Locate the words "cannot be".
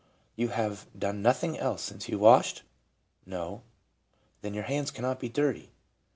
4.89-5.29